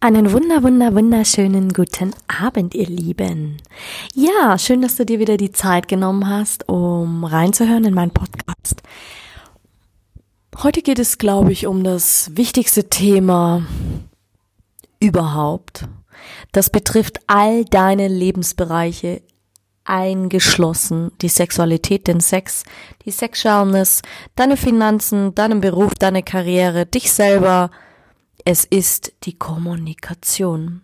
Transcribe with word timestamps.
Einen 0.00 0.30
wunder, 0.30 0.62
wunder, 0.62 0.94
wunderschönen 0.94 1.72
guten 1.72 2.14
Abend, 2.28 2.72
ihr 2.76 2.86
Lieben. 2.86 3.56
Ja, 4.14 4.56
schön, 4.56 4.80
dass 4.80 4.94
du 4.94 5.04
dir 5.04 5.18
wieder 5.18 5.36
die 5.36 5.50
Zeit 5.50 5.88
genommen 5.88 6.28
hast, 6.28 6.68
um 6.68 7.24
reinzuhören 7.24 7.84
in 7.84 7.94
meinen 7.94 8.12
Podcast. 8.12 8.80
Heute 10.62 10.82
geht 10.82 11.00
es, 11.00 11.18
glaube 11.18 11.50
ich, 11.50 11.66
um 11.66 11.82
das 11.82 12.30
wichtigste 12.36 12.88
Thema 12.88 13.66
überhaupt. 15.00 15.88
Das 16.52 16.70
betrifft 16.70 17.18
all 17.26 17.64
deine 17.64 18.06
Lebensbereiche, 18.06 19.20
eingeschlossen 19.82 21.10
die 21.22 21.28
Sexualität, 21.28 22.06
den 22.06 22.20
Sex, 22.20 22.62
die 23.04 23.10
Sexualness, 23.10 24.02
deine 24.36 24.56
Finanzen, 24.56 25.34
deinen 25.34 25.60
Beruf, 25.60 25.96
deine 25.96 26.22
Karriere, 26.22 26.86
dich 26.86 27.10
selber, 27.10 27.72
es 28.48 28.64
ist 28.64 29.12
die 29.24 29.38
Kommunikation. 29.38 30.80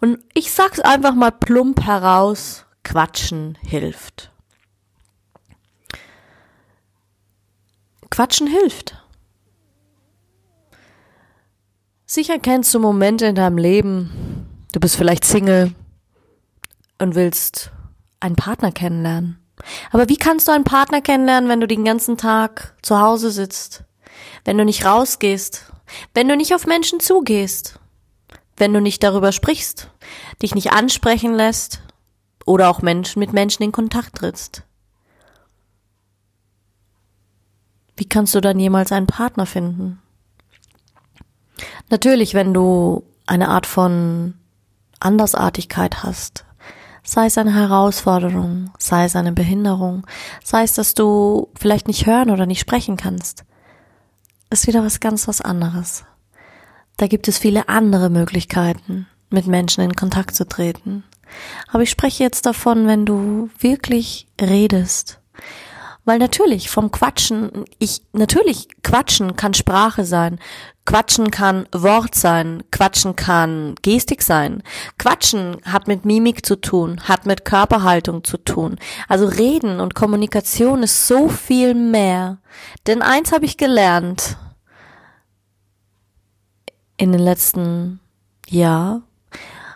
Und 0.00 0.20
ich 0.32 0.50
sag's 0.50 0.80
einfach 0.80 1.14
mal 1.14 1.32
plump 1.32 1.82
heraus, 1.82 2.64
Quatschen 2.82 3.58
hilft. 3.60 4.32
Quatschen 8.08 8.46
hilft. 8.46 8.96
Sicher 12.06 12.38
kennst 12.38 12.72
du 12.72 12.78
Momente 12.78 13.26
in 13.26 13.34
deinem 13.34 13.58
Leben, 13.58 14.48
du 14.72 14.80
bist 14.80 14.96
vielleicht 14.96 15.26
Single 15.26 15.74
und 16.98 17.14
willst 17.14 17.70
einen 18.20 18.36
Partner 18.36 18.72
kennenlernen. 18.72 19.44
Aber 19.92 20.08
wie 20.08 20.16
kannst 20.16 20.48
du 20.48 20.52
einen 20.52 20.64
Partner 20.64 21.02
kennenlernen, 21.02 21.50
wenn 21.50 21.60
du 21.60 21.68
den 21.68 21.84
ganzen 21.84 22.16
Tag 22.16 22.74
zu 22.80 22.98
Hause 22.98 23.30
sitzt? 23.30 23.84
Wenn 24.46 24.56
du 24.56 24.64
nicht 24.64 24.86
rausgehst? 24.86 25.73
Wenn 26.12 26.28
du 26.28 26.36
nicht 26.36 26.54
auf 26.54 26.66
Menschen 26.66 27.00
zugehst, 27.00 27.78
wenn 28.56 28.72
du 28.72 28.80
nicht 28.80 29.02
darüber 29.02 29.32
sprichst, 29.32 29.90
dich 30.42 30.54
nicht 30.54 30.72
ansprechen 30.72 31.34
lässt 31.34 31.82
oder 32.46 32.68
auch 32.68 32.82
Menschen 32.82 33.20
mit 33.20 33.32
Menschen 33.32 33.62
in 33.62 33.72
Kontakt 33.72 34.16
trittst. 34.16 34.62
Wie 37.96 38.04
kannst 38.04 38.34
du 38.34 38.40
dann 38.40 38.58
jemals 38.58 38.92
einen 38.92 39.06
Partner 39.06 39.46
finden? 39.46 40.00
Natürlich, 41.90 42.34
wenn 42.34 42.52
du 42.52 43.04
eine 43.26 43.48
Art 43.48 43.66
von 43.66 44.34
Andersartigkeit 45.00 46.02
hast, 46.02 46.44
sei 47.04 47.26
es 47.26 47.38
eine 47.38 47.54
Herausforderung, 47.54 48.70
sei 48.78 49.04
es 49.04 49.14
eine 49.14 49.32
Behinderung, 49.32 50.06
sei 50.42 50.62
es, 50.62 50.74
dass 50.74 50.94
du 50.94 51.48
vielleicht 51.54 51.86
nicht 51.86 52.06
hören 52.06 52.30
oder 52.30 52.46
nicht 52.46 52.60
sprechen 52.60 52.96
kannst, 52.96 53.44
ist 54.60 54.66
wieder 54.66 54.84
was 54.84 55.00
ganz 55.00 55.28
was 55.28 55.40
anderes. 55.40 56.04
Da 56.96 57.06
gibt 57.06 57.28
es 57.28 57.38
viele 57.38 57.68
andere 57.68 58.08
Möglichkeiten, 58.08 59.06
mit 59.30 59.46
Menschen 59.46 59.82
in 59.82 59.96
Kontakt 59.96 60.34
zu 60.34 60.46
treten. 60.46 61.04
Aber 61.68 61.82
ich 61.82 61.90
spreche 61.90 62.22
jetzt 62.22 62.46
davon, 62.46 62.86
wenn 62.86 63.04
du 63.04 63.50
wirklich 63.58 64.28
redest, 64.40 65.20
weil 66.04 66.18
natürlich 66.18 66.70
vom 66.70 66.90
Quatschen, 66.90 67.64
ich, 67.78 68.02
natürlich 68.12 68.68
Quatschen 68.82 69.36
kann 69.36 69.54
Sprache 69.54 70.04
sein, 70.04 70.38
Quatschen 70.84 71.30
kann 71.30 71.66
Wort 71.72 72.14
sein, 72.14 72.62
Quatschen 72.70 73.16
kann 73.16 73.74
Gestik 73.80 74.22
sein. 74.22 74.62
Quatschen 74.98 75.56
hat 75.64 75.88
mit 75.88 76.04
Mimik 76.04 76.44
zu 76.44 76.56
tun, 76.60 77.00
hat 77.08 77.24
mit 77.24 77.46
Körperhaltung 77.46 78.22
zu 78.22 78.36
tun. 78.36 78.76
Also 79.08 79.24
Reden 79.24 79.80
und 79.80 79.94
Kommunikation 79.94 80.82
ist 80.82 81.08
so 81.08 81.28
viel 81.28 81.74
mehr. 81.74 82.36
Denn 82.86 83.00
eins 83.00 83.32
habe 83.32 83.46
ich 83.46 83.56
gelernt 83.56 84.36
in 86.96 87.12
den 87.12 87.20
letzten 87.20 88.00
Jahr 88.48 89.02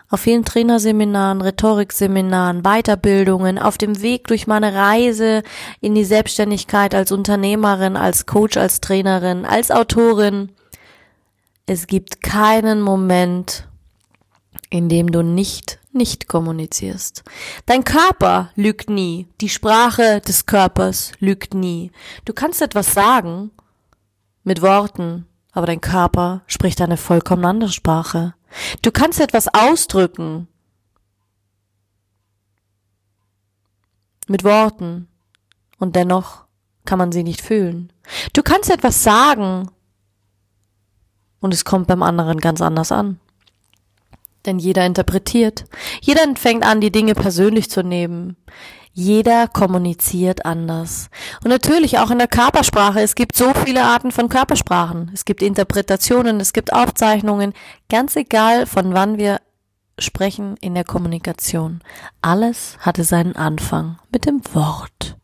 auf 0.09 0.21
vielen 0.21 0.43
Trainerseminaren, 0.43 1.41
Rhetorikseminaren, 1.41 2.63
Weiterbildungen, 2.63 3.59
auf 3.59 3.77
dem 3.77 4.01
Weg 4.01 4.27
durch 4.27 4.47
meine 4.47 4.73
Reise 4.73 5.43
in 5.81 5.93
die 5.93 6.05
Selbstständigkeit 6.05 6.95
als 6.95 7.11
Unternehmerin, 7.11 7.95
als 7.95 8.25
Coach, 8.25 8.57
als 8.57 8.81
Trainerin, 8.81 9.45
als 9.45 9.69
Autorin. 9.69 10.51
Es 11.67 11.85
gibt 11.85 12.23
keinen 12.23 12.81
Moment, 12.81 13.67
in 14.71 14.89
dem 14.89 15.11
du 15.11 15.21
nicht 15.21 15.79
nicht 15.91 16.27
kommunizierst. 16.27 17.23
Dein 17.65 17.83
Körper 17.83 18.51
lügt 18.55 18.89
nie. 18.89 19.27
Die 19.41 19.49
Sprache 19.49 20.21
des 20.21 20.45
Körpers 20.45 21.11
lügt 21.19 21.53
nie. 21.53 21.91
Du 22.25 22.33
kannst 22.33 22.61
etwas 22.61 22.93
sagen 22.93 23.51
mit 24.43 24.61
Worten, 24.61 25.25
aber 25.51 25.65
dein 25.65 25.81
Körper 25.81 26.41
spricht 26.47 26.81
eine 26.81 26.97
vollkommen 26.97 27.45
andere 27.45 27.71
Sprache. 27.71 28.33
Du 28.81 28.91
kannst 28.91 29.19
etwas 29.19 29.47
ausdrücken 29.47 30.47
mit 34.27 34.43
Worten 34.43 35.07
und 35.77 35.95
dennoch 35.95 36.45
kann 36.85 36.99
man 36.99 37.11
sie 37.11 37.23
nicht 37.23 37.41
fühlen. 37.41 37.91
Du 38.33 38.43
kannst 38.43 38.69
etwas 38.69 39.03
sagen 39.03 39.69
und 41.39 41.53
es 41.53 41.65
kommt 41.65 41.87
beim 41.87 42.03
anderen 42.03 42.39
ganz 42.39 42.61
anders 42.61 42.91
an. 42.91 43.19
Denn 44.45 44.57
jeder 44.57 44.85
interpretiert. 44.85 45.65
Jeder 46.01 46.23
fängt 46.35 46.63
an, 46.63 46.81
die 46.81 46.91
Dinge 46.91 47.13
persönlich 47.13 47.69
zu 47.69 47.83
nehmen. 47.83 48.37
Jeder 48.99 49.47
kommuniziert 49.47 50.45
anders. 50.45 51.09
Und 51.41 51.51
natürlich 51.51 51.99
auch 51.99 52.11
in 52.11 52.17
der 52.17 52.27
Körpersprache. 52.27 52.99
Es 52.99 53.15
gibt 53.15 53.33
so 53.33 53.53
viele 53.53 53.85
Arten 53.85 54.11
von 54.11 54.27
Körpersprachen. 54.27 55.09
Es 55.13 55.23
gibt 55.23 55.41
Interpretationen, 55.41 56.41
es 56.41 56.51
gibt 56.51 56.73
Aufzeichnungen. 56.73 57.53
Ganz 57.89 58.17
egal, 58.17 58.65
von 58.65 58.93
wann 58.93 59.17
wir 59.17 59.39
sprechen 59.99 60.57
in 60.59 60.73
der 60.73 60.83
Kommunikation. 60.83 61.79
Alles 62.21 62.77
hatte 62.81 63.05
seinen 63.05 63.37
Anfang 63.37 63.99
mit 64.11 64.25
dem 64.25 64.41
Wort. 64.51 65.18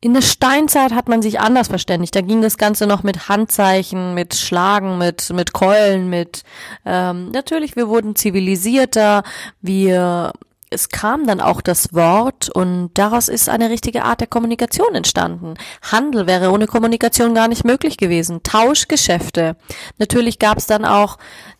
In 0.00 0.14
der 0.14 0.22
Steinzeit 0.22 0.92
hat 0.92 1.08
man 1.08 1.22
sich 1.22 1.40
anders 1.40 1.68
verständigt. 1.68 2.14
Da 2.14 2.20
ging 2.20 2.40
das 2.40 2.56
Ganze 2.56 2.86
noch 2.86 3.02
mit 3.02 3.28
Handzeichen, 3.28 4.14
mit 4.14 4.34
Schlagen, 4.34 4.96
mit 4.96 5.30
mit 5.30 5.52
Keulen, 5.52 6.08
mit 6.08 6.44
ähm, 6.86 7.30
natürlich. 7.32 7.74
Wir 7.74 7.88
wurden 7.88 8.14
zivilisierter. 8.14 9.24
Wir 9.60 10.32
es 10.70 10.88
kam 10.90 11.26
dann 11.26 11.40
auch 11.40 11.60
das 11.60 11.94
Wort 11.94 12.50
und 12.50 12.90
daraus 12.94 13.28
ist 13.28 13.48
eine 13.48 13.70
richtige 13.70 14.04
Art 14.04 14.20
der 14.20 14.26
Kommunikation 14.26 14.94
entstanden. 14.94 15.54
Handel 15.82 16.26
wäre 16.26 16.50
ohne 16.50 16.66
Kommunikation 16.66 17.34
gar 17.34 17.48
nicht 17.48 17.64
möglich 17.64 17.96
gewesen. 17.96 18.42
Tauschgeschäfte. 18.42 19.56
Natürlich 19.98 20.38
gab 20.38 20.58
es 20.58 20.66
dann 20.66 20.84
auch 20.84 21.18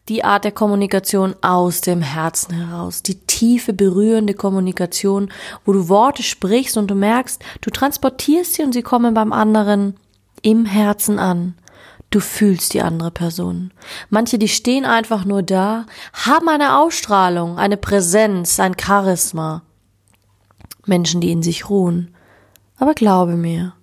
die 0.08 0.24
Art 0.24 0.44
der 0.44 0.52
Kommunikation 0.52 1.34
aus 1.42 1.80
dem 1.80 2.02
Herzen 2.02 2.54
heraus, 2.54 3.02
die 3.02 3.18
tiefe, 3.26 3.72
berührende 3.72 4.34
Kommunikation, 4.34 5.30
wo 5.64 5.72
du 5.72 5.88
Worte 5.88 6.22
sprichst 6.22 6.76
und 6.76 6.90
du 6.90 6.94
merkst, 6.94 7.42
du 7.60 7.70
transportierst 7.70 8.54
sie 8.54 8.62
und 8.62 8.72
sie 8.72 8.82
kommen 8.82 9.14
beim 9.14 9.32
anderen 9.32 9.96
im 10.42 10.64
Herzen 10.64 11.18
an. 11.18 11.54
Du 12.10 12.20
fühlst 12.20 12.72
die 12.72 12.80
andere 12.80 13.10
Person. 13.10 13.70
Manche, 14.08 14.38
die 14.38 14.48
stehen 14.48 14.86
einfach 14.86 15.24
nur 15.24 15.42
da, 15.42 15.84
haben 16.12 16.48
eine 16.48 16.78
Ausstrahlung, 16.78 17.58
eine 17.58 17.76
Präsenz, 17.76 18.58
ein 18.60 18.76
Charisma. 18.78 19.62
Menschen, 20.86 21.20
die 21.20 21.30
in 21.30 21.42
sich 21.42 21.68
ruhen. 21.68 22.14
Aber 22.78 22.94
glaube 22.94 23.36
mir, 23.36 23.74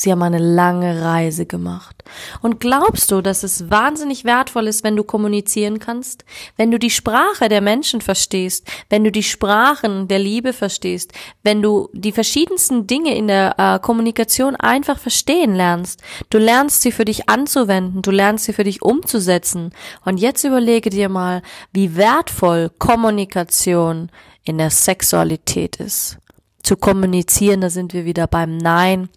Sie 0.00 0.10
haben 0.10 0.22
eine 0.22 0.38
lange 0.38 1.02
Reise 1.02 1.44
gemacht. 1.44 2.04
Und 2.40 2.58
glaubst 2.58 3.10
du, 3.10 3.20
dass 3.20 3.42
es 3.42 3.68
wahnsinnig 3.68 4.24
wertvoll 4.24 4.66
ist, 4.66 4.82
wenn 4.82 4.96
du 4.96 5.04
kommunizieren 5.04 5.78
kannst? 5.78 6.24
Wenn 6.56 6.70
du 6.70 6.78
die 6.78 6.88
Sprache 6.88 7.50
der 7.50 7.60
Menschen 7.60 8.00
verstehst? 8.00 8.66
Wenn 8.88 9.04
du 9.04 9.12
die 9.12 9.22
Sprachen 9.22 10.08
der 10.08 10.18
Liebe 10.18 10.54
verstehst? 10.54 11.12
Wenn 11.42 11.60
du 11.60 11.90
die 11.92 12.12
verschiedensten 12.12 12.86
Dinge 12.86 13.14
in 13.14 13.28
der 13.28 13.56
äh, 13.58 13.78
Kommunikation 13.78 14.56
einfach 14.56 14.98
verstehen 14.98 15.54
lernst? 15.54 16.00
Du 16.30 16.38
lernst 16.38 16.80
sie 16.80 16.92
für 16.92 17.04
dich 17.04 17.28
anzuwenden. 17.28 18.00
Du 18.00 18.10
lernst 18.10 18.46
sie 18.46 18.54
für 18.54 18.64
dich 18.64 18.80
umzusetzen. 18.80 19.70
Und 20.06 20.16
jetzt 20.16 20.44
überlege 20.44 20.88
dir 20.88 21.10
mal, 21.10 21.42
wie 21.74 21.94
wertvoll 21.96 22.70
Kommunikation 22.78 24.10
in 24.44 24.56
der 24.56 24.70
Sexualität 24.70 25.76
ist. 25.76 26.16
Zu 26.62 26.78
kommunizieren, 26.78 27.60
da 27.60 27.68
sind 27.68 27.92
wir 27.92 28.06
wieder 28.06 28.26
beim 28.26 28.56
Nein 28.56 29.10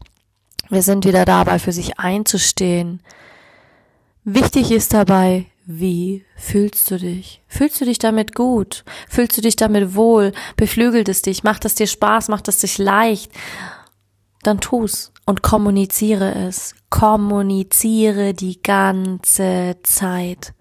wir 0.74 0.82
sind 0.82 1.06
wieder 1.06 1.26
dabei, 1.26 1.60
für 1.60 1.72
sich 1.72 2.00
einzustehen. 2.00 3.02
Wichtig 4.24 4.72
ist 4.72 4.94
dabei, 4.94 5.48
wie 5.66 6.26
fühlst 6.36 6.92
du 6.92 6.98
dich? 6.98 7.42
Fühlst 7.48 7.80
du 7.80 7.86
dich 7.86 8.00
damit 8.00 8.36
gut? 8.36 8.84
Fühlst 9.08 9.38
du 9.38 9.42
dich 9.42 9.56
damit 9.56 9.96
wohl? 9.96 10.34
Beflügelt 10.58 11.08
es 11.08 11.22
dich? 11.22 11.44
Macht 11.44 11.66
es 11.66 11.76
dir 11.76 11.88
Spaß? 11.88 12.28
Macht 12.28 12.48
es 12.48 12.60
dich 12.60 12.78
leicht? 12.78 13.32
Dann 14.44 14.60
tu's 14.60 15.14
und 15.26 15.42
kommuniziere 15.42 16.36
es. 16.36 16.76
Kommuniziere 16.90 18.34
die 18.34 18.62
ganze 18.62 19.78
Zeit. 19.84 20.54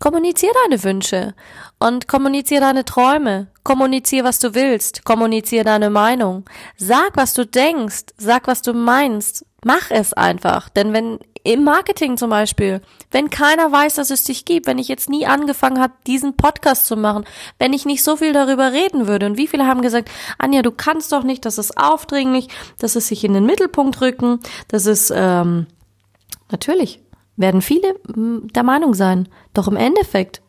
Kommuniziere 0.00 0.54
deine 0.64 0.82
Wünsche 0.82 1.34
und 1.78 2.08
kommuniziere 2.08 2.62
deine 2.62 2.86
Träume. 2.86 3.48
Kommuniziere, 3.64 4.24
was 4.24 4.38
du 4.38 4.54
willst. 4.54 5.04
Kommuniziere 5.04 5.64
deine 5.64 5.90
Meinung. 5.90 6.46
Sag, 6.78 7.18
was 7.18 7.34
du 7.34 7.44
denkst. 7.44 8.06
Sag, 8.16 8.46
was 8.46 8.62
du 8.62 8.72
meinst. 8.72 9.44
Mach 9.62 9.90
es 9.90 10.14
einfach. 10.14 10.70
Denn 10.70 10.94
wenn 10.94 11.18
im 11.44 11.64
Marketing 11.64 12.16
zum 12.16 12.30
Beispiel, 12.30 12.80
wenn 13.10 13.28
keiner 13.28 13.70
weiß, 13.70 13.96
dass 13.96 14.10
es 14.10 14.24
dich 14.24 14.46
gibt, 14.46 14.66
wenn 14.66 14.78
ich 14.78 14.88
jetzt 14.88 15.10
nie 15.10 15.26
angefangen 15.26 15.80
habe, 15.80 15.92
diesen 16.06 16.34
Podcast 16.34 16.86
zu 16.86 16.96
machen, 16.96 17.24
wenn 17.58 17.74
ich 17.74 17.84
nicht 17.84 18.02
so 18.02 18.16
viel 18.16 18.32
darüber 18.32 18.72
reden 18.72 19.06
würde 19.06 19.26
und 19.26 19.36
wie 19.36 19.48
viele 19.48 19.66
haben 19.66 19.82
gesagt, 19.82 20.10
Anja, 20.38 20.62
du 20.62 20.70
kannst 20.70 21.12
doch 21.12 21.24
nicht, 21.24 21.44
das 21.44 21.58
ist 21.58 21.76
aufdringlich, 21.76 22.48
das 22.78 22.96
ist 22.96 23.08
sich 23.08 23.22
in 23.24 23.34
den 23.34 23.46
Mittelpunkt 23.46 24.00
rücken, 24.00 24.40
das 24.68 24.86
ist 24.86 25.12
ähm, 25.14 25.66
natürlich 26.50 27.00
werden 27.40 27.62
viele 27.62 27.94
mm, 28.14 28.48
der 28.54 28.62
Meinung 28.62 28.94
sein. 28.94 29.28
Doch 29.54 29.66
im 29.66 29.76
Endeffekt, 29.76 30.42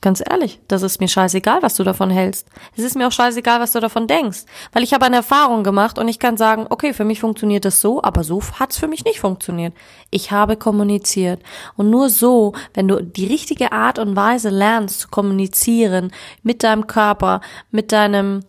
ganz 0.00 0.22
ehrlich, 0.28 0.60
das 0.68 0.82
ist 0.82 1.00
mir 1.00 1.08
scheißegal, 1.08 1.62
was 1.62 1.76
du 1.76 1.84
davon 1.84 2.10
hältst. 2.10 2.48
Es 2.76 2.84
ist 2.84 2.96
mir 2.96 3.06
auch 3.06 3.12
scheißegal, 3.12 3.60
was 3.60 3.72
du 3.72 3.80
davon 3.80 4.08
denkst. 4.08 4.44
Weil 4.72 4.82
ich 4.82 4.92
habe 4.92 5.06
eine 5.06 5.16
Erfahrung 5.16 5.62
gemacht 5.62 5.98
und 5.98 6.08
ich 6.08 6.18
kann 6.18 6.36
sagen, 6.36 6.66
okay, 6.68 6.92
für 6.92 7.04
mich 7.04 7.20
funktioniert 7.20 7.64
das 7.64 7.80
so, 7.80 8.02
aber 8.02 8.24
so 8.24 8.42
hat's 8.58 8.78
für 8.78 8.88
mich 8.88 9.04
nicht 9.04 9.20
funktioniert. 9.20 9.72
Ich 10.10 10.32
habe 10.32 10.56
kommuniziert. 10.56 11.40
Und 11.76 11.90
nur 11.90 12.10
so, 12.10 12.52
wenn 12.74 12.88
du 12.88 13.02
die 13.02 13.26
richtige 13.26 13.72
Art 13.72 13.98
und 13.98 14.16
Weise 14.16 14.50
lernst 14.50 15.00
zu 15.00 15.08
kommunizieren 15.08 16.10
mit 16.42 16.64
deinem 16.64 16.86
Körper, 16.86 17.40
mit 17.70 17.92
deinem 17.92 18.40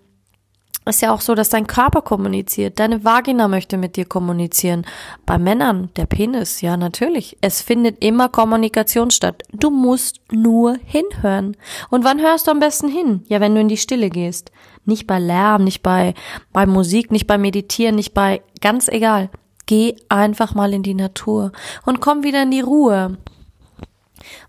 ist 0.86 1.02
ja 1.02 1.14
auch 1.14 1.22
so, 1.22 1.36
dass 1.36 1.50
dein 1.50 1.68
Körper 1.68 2.02
kommuniziert. 2.02 2.80
Deine 2.80 3.04
Vagina 3.04 3.48
möchte 3.48 3.78
mit 3.78 3.96
dir 3.96 4.06
kommunizieren. 4.06 4.86
Bei 5.26 5.38
Männern, 5.38 5.90
der 5.96 6.06
Penis, 6.06 6.62
ja, 6.62 6.76
natürlich. 6.78 7.38
Es 7.42 7.62
findet 7.62 8.04
immer 8.04 8.30
Kommunikation 8.30 9.12
statt. 9.12 9.44
Du 9.54 9.70
musst 9.70 10.20
nur 10.32 10.78
hinhören. 10.86 11.56
Und 11.90 12.04
wann 12.04 12.22
hörst 12.22 12.48
du 12.48 12.52
am 12.52 12.60
besten 12.60 12.90
hin? 12.90 13.24
Ja, 13.28 13.40
wenn 13.40 13.56
du 13.56 13.62
in 13.62 13.70
die 13.70 13.78
Stille 13.78 14.10
gehst. 14.10 14.52
Nicht 14.86 15.08
bei 15.08 15.20
Lärm, 15.20 15.64
nicht 15.64 15.84
bei, 15.84 16.14
bei 16.52 16.66
Musik, 16.66 17.12
nicht 17.12 17.28
bei 17.28 17.38
Meditieren, 17.38 17.96
nicht 17.96 18.14
bei, 18.14 18.42
ganz 18.60 18.88
egal. 18.90 19.30
Geh 19.66 19.96
einfach 20.10 20.56
mal 20.56 20.74
in 20.74 20.84
die 20.84 20.94
Natur 20.94 21.54
und 21.86 22.02
komm 22.02 22.24
wieder 22.24 22.44
in 22.44 22.52
die 22.52 22.60
Ruhe. 22.60 23.18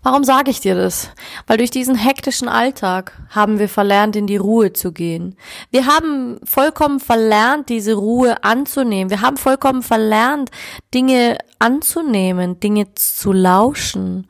Warum 0.03 0.23
sage 0.23 0.51
ich 0.51 0.59
dir 0.59 0.75
das? 0.75 1.09
Weil 1.47 1.57
durch 1.57 1.71
diesen 1.71 1.95
hektischen 1.95 2.47
Alltag 2.47 3.13
haben 3.29 3.59
wir 3.59 3.69
verlernt, 3.69 4.15
in 4.15 4.27
die 4.27 4.37
Ruhe 4.37 4.73
zu 4.73 4.91
gehen. 4.91 5.35
Wir 5.71 5.85
haben 5.85 6.39
vollkommen 6.43 6.99
verlernt, 6.99 7.69
diese 7.69 7.93
Ruhe 7.93 8.43
anzunehmen. 8.43 9.09
Wir 9.09 9.21
haben 9.21 9.37
vollkommen 9.37 9.83
verlernt, 9.83 10.51
Dinge 10.93 11.37
anzunehmen, 11.59 12.59
Dinge 12.59 12.93
zu 12.95 13.31
lauschen, 13.31 14.27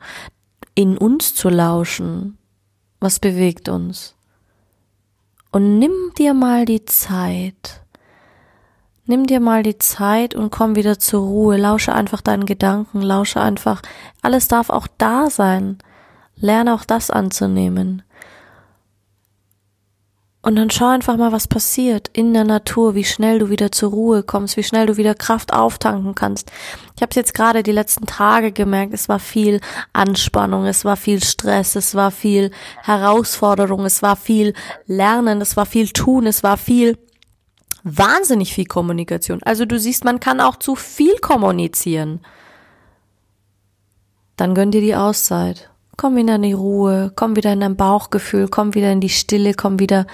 in 0.74 0.96
uns 0.98 1.34
zu 1.34 1.48
lauschen. 1.48 2.38
Was 3.00 3.18
bewegt 3.20 3.68
uns? 3.68 4.14
Und 5.52 5.78
nimm 5.78 6.12
dir 6.18 6.34
mal 6.34 6.64
die 6.64 6.84
Zeit, 6.84 7.82
Nimm 9.06 9.26
dir 9.26 9.38
mal 9.38 9.62
die 9.62 9.78
Zeit 9.78 10.34
und 10.34 10.50
komm 10.50 10.74
wieder 10.74 10.98
zur 10.98 11.20
Ruhe. 11.20 11.56
Lausche 11.56 11.94
einfach 11.94 12.20
deinen 12.20 12.44
Gedanken, 12.44 13.00
lausche 13.00 13.40
einfach. 13.40 13.80
Alles 14.20 14.48
darf 14.48 14.68
auch 14.68 14.88
da 14.98 15.30
sein. 15.30 15.78
Lerne 16.34 16.74
auch 16.74 16.84
das 16.84 17.10
anzunehmen. 17.10 18.02
Und 20.42 20.54
dann 20.54 20.70
schau 20.70 20.86
einfach 20.86 21.16
mal, 21.16 21.32
was 21.32 21.48
passiert 21.48 22.08
in 22.12 22.32
der 22.32 22.44
Natur, 22.44 22.94
wie 22.94 23.02
schnell 23.02 23.40
du 23.40 23.48
wieder 23.50 23.72
zur 23.72 23.90
Ruhe 23.90 24.22
kommst, 24.22 24.56
wie 24.56 24.62
schnell 24.62 24.86
du 24.86 24.96
wieder 24.96 25.16
Kraft 25.16 25.52
auftanken 25.52 26.14
kannst. 26.14 26.52
Ich 26.94 27.02
habe 27.02 27.10
jetzt 27.16 27.34
gerade 27.34 27.64
die 27.64 27.72
letzten 27.72 28.06
Tage 28.06 28.52
gemerkt, 28.52 28.94
es 28.94 29.08
war 29.08 29.18
viel 29.18 29.60
Anspannung, 29.92 30.66
es 30.66 30.84
war 30.84 30.96
viel 30.96 31.20
Stress, 31.20 31.74
es 31.74 31.96
war 31.96 32.12
viel 32.12 32.52
Herausforderung, 32.84 33.84
es 33.86 34.02
war 34.02 34.14
viel 34.14 34.54
Lernen, 34.86 35.40
es 35.40 35.56
war 35.56 35.66
viel 35.66 35.88
Tun, 35.88 36.28
es 36.28 36.44
war 36.44 36.56
viel 36.56 36.96
wahnsinnig 37.86 38.52
viel 38.52 38.66
Kommunikation. 38.66 39.42
Also 39.44 39.64
du 39.64 39.78
siehst, 39.78 40.04
man 40.04 40.18
kann 40.18 40.40
auch 40.40 40.56
zu 40.56 40.74
viel 40.74 41.16
kommunizieren. 41.18 42.20
Dann 44.36 44.54
gönn 44.54 44.72
dir 44.72 44.80
die 44.80 44.96
Auszeit. 44.96 45.70
Komm 45.98 46.16
wieder 46.16 46.34
in 46.34 46.42
die 46.42 46.52
Ruhe, 46.52 47.10
komm 47.16 47.36
wieder 47.36 47.54
in 47.54 47.60
dein 47.60 47.76
Bauchgefühl, 47.76 48.48
komm 48.48 48.74
wieder 48.74 48.92
in 48.92 49.00
die 49.00 49.08
Stille, 49.08 49.54
komm 49.54 49.78
wieder. 49.78 50.06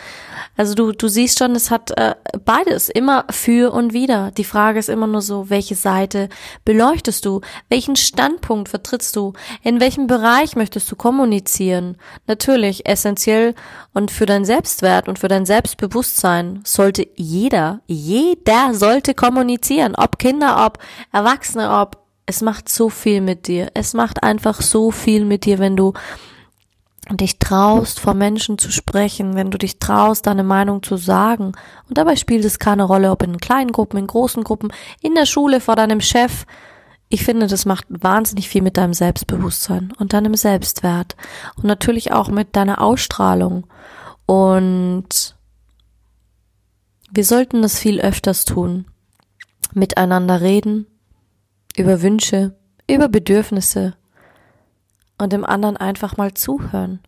Also 0.56 0.74
du, 0.74 0.92
du 0.92 1.08
siehst 1.08 1.40
schon, 1.40 1.56
es 1.56 1.72
hat 1.72 1.90
äh, 1.98 2.14
beides, 2.44 2.88
immer 2.88 3.24
für 3.30 3.72
und 3.72 3.92
wieder. 3.92 4.30
Die 4.30 4.44
Frage 4.44 4.78
ist 4.78 4.88
immer 4.88 5.08
nur 5.08 5.22
so, 5.22 5.50
welche 5.50 5.74
Seite 5.74 6.28
beleuchtest 6.64 7.24
du? 7.24 7.40
Welchen 7.68 7.96
Standpunkt 7.96 8.68
vertrittst 8.68 9.16
du? 9.16 9.32
In 9.64 9.80
welchem 9.80 10.06
Bereich 10.06 10.54
möchtest 10.54 10.88
du 10.92 10.94
kommunizieren? 10.94 11.96
Natürlich, 12.28 12.86
essentiell 12.86 13.56
und 13.92 14.12
für 14.12 14.26
dein 14.26 14.44
Selbstwert 14.44 15.08
und 15.08 15.18
für 15.18 15.28
dein 15.28 15.46
Selbstbewusstsein 15.46 16.60
sollte 16.64 17.08
jeder, 17.16 17.80
jeder 17.86 18.72
sollte 18.74 19.14
kommunizieren. 19.14 19.94
Ob 19.96 20.20
Kinder, 20.20 20.64
ob 20.64 20.78
Erwachsene, 21.10 21.80
ob 21.80 22.01
es 22.32 22.40
macht 22.40 22.70
so 22.70 22.88
viel 22.88 23.20
mit 23.20 23.46
dir. 23.46 23.70
Es 23.74 23.92
macht 23.92 24.22
einfach 24.22 24.62
so 24.62 24.90
viel 24.90 25.26
mit 25.26 25.44
dir, 25.44 25.58
wenn 25.58 25.76
du 25.76 25.92
dich 27.10 27.38
traust, 27.38 28.00
vor 28.00 28.14
Menschen 28.14 28.56
zu 28.56 28.72
sprechen, 28.72 29.34
wenn 29.34 29.50
du 29.50 29.58
dich 29.58 29.78
traust, 29.78 30.26
deine 30.26 30.42
Meinung 30.42 30.82
zu 30.82 30.96
sagen. 30.96 31.52
Und 31.90 31.98
dabei 31.98 32.16
spielt 32.16 32.46
es 32.46 32.58
keine 32.58 32.84
Rolle, 32.84 33.10
ob 33.10 33.22
in 33.22 33.36
kleinen 33.36 33.70
Gruppen, 33.70 33.98
in 33.98 34.06
großen 34.06 34.44
Gruppen, 34.44 34.72
in 35.02 35.14
der 35.14 35.26
Schule, 35.26 35.60
vor 35.60 35.76
deinem 35.76 36.00
Chef. 36.00 36.46
Ich 37.10 37.22
finde, 37.22 37.48
das 37.48 37.66
macht 37.66 37.84
wahnsinnig 37.90 38.48
viel 38.48 38.62
mit 38.62 38.78
deinem 38.78 38.94
Selbstbewusstsein 38.94 39.92
und 39.98 40.14
deinem 40.14 40.34
Selbstwert. 40.34 41.16
Und 41.56 41.64
natürlich 41.64 42.12
auch 42.12 42.30
mit 42.30 42.56
deiner 42.56 42.80
Ausstrahlung. 42.80 43.66
Und 44.24 45.36
wir 47.10 47.24
sollten 47.26 47.60
das 47.60 47.78
viel 47.78 48.00
öfters 48.00 48.46
tun. 48.46 48.86
Miteinander 49.74 50.40
reden, 50.40 50.86
über 51.76 52.02
Wünsche, 52.02 52.56
über 52.88 53.08
Bedürfnisse 53.08 53.96
und 55.18 55.32
dem 55.32 55.44
anderen 55.44 55.76
einfach 55.76 56.16
mal 56.16 56.34
zuhören. 56.34 57.00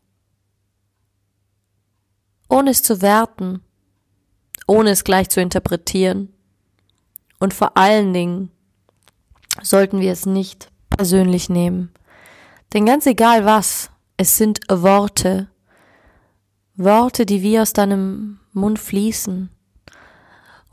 Ohne 2.48 2.70
es 2.70 2.82
zu 2.82 3.02
werten, 3.02 3.62
ohne 4.66 4.90
es 4.90 5.04
gleich 5.04 5.28
zu 5.28 5.40
interpretieren. 5.40 6.32
Und 7.38 7.52
vor 7.52 7.76
allen 7.76 8.12
Dingen 8.12 8.50
sollten 9.62 10.00
wir 10.00 10.12
es 10.12 10.26
nicht 10.26 10.70
persönlich 10.90 11.48
nehmen. 11.48 11.92
Denn 12.72 12.86
ganz 12.86 13.06
egal 13.06 13.44
was, 13.44 13.90
es 14.16 14.36
sind 14.36 14.60
Worte. 14.68 15.48
Worte, 16.76 17.26
die 17.26 17.42
wie 17.42 17.58
aus 17.58 17.72
deinem 17.72 18.40
Mund 18.52 18.78
fließen. 18.78 19.50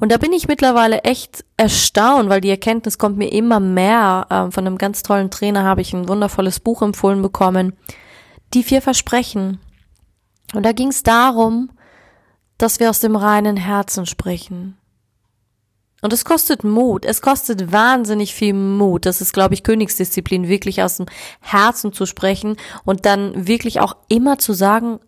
Und 0.02 0.12
da 0.12 0.18
bin 0.18 0.34
ich 0.34 0.48
mittlerweile 0.48 1.04
echt 1.04 1.46
erstaunt, 1.58 2.28
weil 2.28 2.42
die 2.42 2.50
Erkenntnis 2.50 2.98
kommt 2.98 3.18
mir 3.18 3.32
immer 3.32 3.60
mehr. 3.60 4.26
Ähm, 4.32 4.52
von 4.52 4.66
einem 4.66 4.80
ganz 4.80 5.04
tollen 5.04 5.30
Trainer 5.30 5.64
habe 5.64 5.82
ich 5.82 5.94
ein 5.94 6.08
wundervolles 6.08 6.60
Buch 6.60 6.82
empfohlen 6.82 7.22
bekommen. 7.22 7.74
Die 8.56 8.64
vier 8.64 8.82
Versprechen. 8.82 9.60
Und 10.56 10.66
da 10.66 10.72
ging 10.72 10.88
es 10.88 11.04
darum, 11.04 11.70
dass 12.58 12.80
wir 12.80 12.90
aus 12.90 13.00
dem 13.00 13.16
reinen 13.16 13.58
Herzen 13.58 14.08
sprechen. 14.08 14.76
Und 16.02 16.14
es 16.14 16.26
kostet 16.26 16.64
Mut. 16.64 17.06
Es 17.06 17.22
kostet 17.22 17.72
wahnsinnig 17.72 18.34
viel 18.34 18.56
Mut. 18.56 19.06
Das 19.06 19.22
ist, 19.22 19.34
glaube 19.34 19.54
ich, 19.54 19.62
Königsdisziplin, 19.62 20.48
wirklich 20.48 20.82
aus 20.82 20.98
dem 20.98 21.06
Herzen 21.42 21.94
zu 21.94 22.08
sprechen 22.08 22.58
und 22.86 23.06
dann 23.06 23.48
wirklich 23.48 23.80
auch 23.80 23.96
immer 24.08 24.40
zu 24.40 24.54
sagen, 24.54 25.00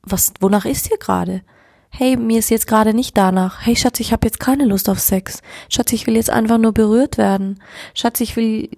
was, 0.00 0.32
wonach 0.40 0.64
ist 0.64 0.90
dir 0.90 0.96
gerade? 0.96 1.42
Hey, 1.90 2.16
mir 2.16 2.38
ist 2.38 2.50
jetzt 2.50 2.66
gerade 2.66 2.94
nicht 2.94 3.16
danach. 3.16 3.66
Hey, 3.66 3.76
Schatz, 3.76 4.00
ich 4.00 4.12
habe 4.12 4.26
jetzt 4.26 4.40
keine 4.40 4.64
Lust 4.64 4.88
auf 4.88 5.00
Sex. 5.00 5.42
Schatz, 5.68 5.92
ich 5.92 6.06
will 6.06 6.16
jetzt 6.16 6.30
einfach 6.30 6.58
nur 6.58 6.72
berührt 6.72 7.18
werden. 7.18 7.60
Schatz, 7.94 8.20
ich 8.20 8.36
will, 8.36 8.70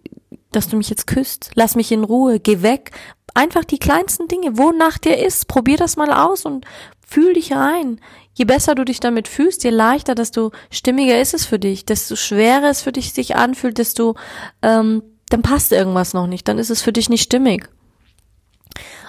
dass 0.52 0.68
du 0.68 0.76
mich 0.76 0.88
jetzt 0.88 1.06
küsst. 1.06 1.50
Lass 1.54 1.76
mich 1.76 1.92
in 1.92 2.04
Ruhe. 2.04 2.40
Geh 2.40 2.62
weg. 2.62 2.92
Einfach 3.34 3.64
die 3.64 3.78
kleinsten 3.78 4.28
Dinge. 4.28 4.58
Wonach 4.58 4.98
dir 4.98 5.18
ist, 5.18 5.48
probier 5.48 5.76
das 5.76 5.96
mal 5.96 6.12
aus 6.12 6.44
und 6.44 6.64
fühl 7.06 7.34
dich 7.34 7.52
rein. 7.52 8.00
Je 8.34 8.44
besser 8.44 8.74
du 8.74 8.84
dich 8.84 9.00
damit 9.00 9.28
fühlst, 9.28 9.64
je 9.64 9.70
leichter, 9.70 10.14
desto 10.14 10.52
stimmiger 10.70 11.20
ist 11.20 11.34
es 11.34 11.44
für 11.44 11.58
dich, 11.58 11.84
desto 11.84 12.16
schwerer 12.16 12.70
es 12.70 12.80
für 12.80 12.92
dich 12.92 13.12
sich 13.12 13.36
anfühlt, 13.36 13.78
desto 13.78 14.14
ähm, 14.62 15.02
dann 15.28 15.42
passt 15.42 15.72
irgendwas 15.72 16.14
noch 16.14 16.26
nicht, 16.26 16.48
dann 16.48 16.58
ist 16.58 16.70
es 16.70 16.80
für 16.80 16.92
dich 16.92 17.08
nicht 17.08 17.22
stimmig. 17.22 17.68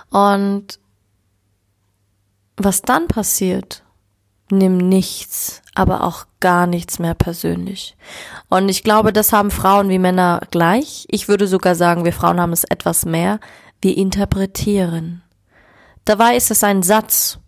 Und 0.10 0.79
was 2.58 2.81
dann 2.81 3.08
passiert, 3.08 3.80
nimm 4.51 4.77
nichts, 4.77 5.62
aber 5.75 6.03
auch 6.03 6.25
gar 6.39 6.67
nichts 6.67 7.00
mehr 7.00 7.13
persönlich. 7.13 7.96
Und 8.50 8.70
ich 8.70 8.84
glaube, 8.84 9.13
das 9.13 9.34
haben 9.34 9.51
Frauen 9.51 9.89
wie 9.89 10.00
Männer 10.00 10.41
gleich. 10.51 11.05
Ich 11.10 11.27
würde 11.27 11.48
sogar 11.48 11.75
sagen, 11.75 12.05
wir 12.05 12.13
Frauen 12.13 12.39
haben 12.39 12.53
es 12.53 12.63
etwas 12.63 13.05
mehr. 13.05 13.39
Wir 13.81 13.98
interpretieren. 13.98 15.24
Dabei 16.05 16.36
ist 16.36 16.51
es 16.51 16.63
ein 16.63 16.84
Satz 16.84 17.39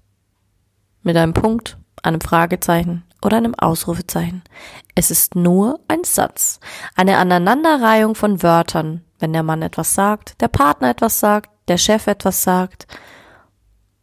mit 1.01 1.17
einem 1.17 1.33
Punkt, 1.33 1.77
einem 2.01 2.21
Fragezeichen 2.21 3.03
oder 3.21 3.37
einem 3.37 3.55
Ausrufezeichen. 3.55 4.43
Es 4.95 5.11
ist 5.11 5.35
nur 5.35 5.79
ein 5.87 6.03
Satz, 6.03 6.59
eine 6.95 7.17
Aneinanderreihung 7.17 8.15
von 8.15 8.43
Wörtern, 8.43 9.03
wenn 9.19 9.33
der 9.33 9.43
Mann 9.43 9.61
etwas 9.61 9.93
sagt, 9.95 10.39
der 10.41 10.49
Partner 10.49 10.89
etwas 10.89 11.19
sagt, 11.19 11.49
der 11.67 11.77
Chef 11.77 12.07
etwas 12.07 12.43
sagt 12.43 12.87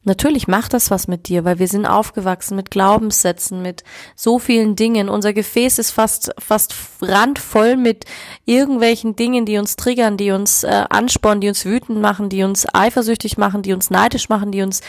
Natürlich 0.02 0.48
macht 0.48 0.72
das 0.72 0.90
was 0.90 1.08
mit 1.08 1.28
dir, 1.28 1.44
weil 1.44 1.58
wir 1.58 1.68
sind 1.68 1.84
aufgewachsen 1.84 2.56
mit 2.56 2.70
Glaubenssätzen, 2.70 3.60
mit 3.60 3.84
so 4.16 4.38
vielen 4.38 4.74
Dingen. 4.74 5.10
Unser 5.10 5.34
Gefäß 5.34 5.78
ist 5.78 5.90
fast, 5.90 6.32
fast 6.38 6.74
randvoll 7.02 7.76
mit 7.76 8.06
irgendwelchen 8.46 9.14
Dingen, 9.14 9.44
die 9.44 9.58
uns 9.58 9.76
triggern, 9.76 10.16
die 10.16 10.30
uns 10.30 10.64
äh, 10.64 10.84
anspornen, 10.88 11.42
die 11.42 11.48
uns 11.48 11.66
wütend 11.66 12.00
machen, 12.00 12.30
die 12.30 12.44
uns 12.44 12.66
eifersüchtig 12.72 13.36
machen, 13.36 13.60
die 13.60 13.74
uns 13.74 13.90
neidisch 13.90 14.30
machen, 14.30 14.52
die 14.52 14.62
uns 14.62 14.80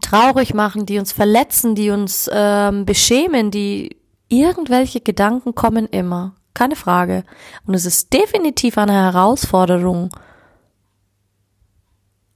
traurig 0.00 0.52
machen, 0.52 0.84
die 0.84 0.98
uns 0.98 1.12
verletzen, 1.12 1.76
die 1.76 1.90
uns 1.90 2.28
ähm, 2.32 2.84
beschämen, 2.84 3.52
die 3.52 3.96
irgendwelche 4.28 5.00
Gedanken 5.00 5.54
kommen 5.54 5.86
immer. 5.86 6.34
Keine 6.54 6.76
Frage. 6.76 7.24
Und 7.66 7.74
es 7.74 7.84
ist 7.84 8.12
definitiv 8.12 8.78
eine 8.78 8.92
Herausforderung, 8.92 10.10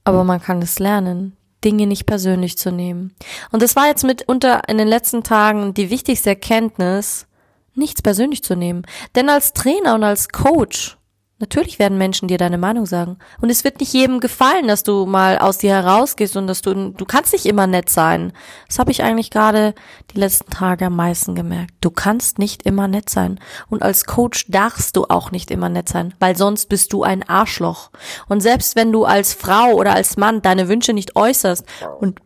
aber 0.09 0.23
man 0.23 0.41
kann 0.41 0.61
es 0.61 0.79
lernen, 0.79 1.37
Dinge 1.63 1.87
nicht 1.87 2.05
persönlich 2.05 2.57
zu 2.57 2.71
nehmen. 2.71 3.15
Und 3.51 3.61
das 3.61 3.75
war 3.75 3.87
jetzt 3.87 4.03
mitunter 4.03 4.61
in 4.67 4.77
den 4.77 4.87
letzten 4.87 5.23
Tagen 5.23 5.73
die 5.73 5.89
wichtigste 5.89 6.29
Erkenntnis, 6.29 7.27
nichts 7.75 8.01
persönlich 8.01 8.43
zu 8.43 8.55
nehmen. 8.55 8.83
Denn 9.15 9.29
als 9.29 9.53
Trainer 9.53 9.95
und 9.95 10.03
als 10.03 10.29
Coach 10.29 10.97
Natürlich 11.39 11.79
werden 11.79 11.97
Menschen 11.97 12.27
dir 12.27 12.37
deine 12.37 12.57
Meinung 12.57 12.85
sagen. 12.85 13.17
Und 13.39 13.49
es 13.49 13.63
wird 13.63 13.79
nicht 13.79 13.93
jedem 13.93 14.19
gefallen, 14.19 14.67
dass 14.67 14.83
du 14.83 15.05
mal 15.05 15.37
aus 15.37 15.57
dir 15.57 15.71
herausgehst 15.71 16.35
und 16.35 16.47
dass 16.47 16.61
du, 16.61 16.91
du 16.91 17.05
kannst 17.05 17.31
nicht 17.31 17.45
immer 17.45 17.65
nett 17.65 17.89
sein. 17.89 18.33
Das 18.67 18.77
habe 18.77 18.91
ich 18.91 19.03
eigentlich 19.03 19.31
gerade 19.31 19.73
die 20.13 20.19
letzten 20.19 20.51
Tage 20.51 20.87
am 20.87 20.97
meisten 20.97 21.35
gemerkt. 21.35 21.73
Du 21.79 21.91
kannst 21.91 22.39
nicht 22.39 22.63
immer 22.63 22.89
nett 22.89 23.09
sein. 23.09 23.39
Und 23.69 23.83
als 23.83 24.03
Coach 24.05 24.47
darfst 24.49 24.97
du 24.97 25.05
auch 25.05 25.31
nicht 25.31 25.49
immer 25.49 25.69
nett 25.69 25.87
sein, 25.87 26.13
weil 26.19 26.35
sonst 26.35 26.67
bist 26.67 26.91
du 26.91 27.03
ein 27.03 27.27
Arschloch. 27.27 27.91
Und 28.27 28.41
selbst 28.41 28.75
wenn 28.75 28.91
du 28.91 29.05
als 29.05 29.33
Frau 29.33 29.73
oder 29.75 29.93
als 29.93 30.17
Mann 30.17 30.41
deine 30.41 30.67
Wünsche 30.67 30.91
nicht 30.91 31.15
äußerst 31.15 31.63
und 32.01 32.19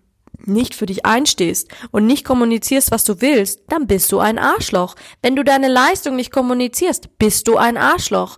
nicht 0.46 0.75
für 0.75 0.86
dich 0.86 1.05
einstehst 1.05 1.70
und 1.91 2.05
nicht 2.05 2.25
kommunizierst, 2.25 2.91
was 2.91 3.03
du 3.03 3.22
willst, 3.22 3.62
dann 3.70 3.88
bist 3.88 4.12
du 4.12 4.20
ein 4.20 4.39
Arschloch. 4.39 4.96
Wenn 5.22 5.36
du 5.36 5.43
deine 5.43 5.67
Leistung 5.67 6.15
nicht 6.15 6.32
kommunizierst, 6.32 7.17
bist 7.17 7.48
du 7.48 7.58
ein 7.58 7.77
Arschloch 7.77 8.38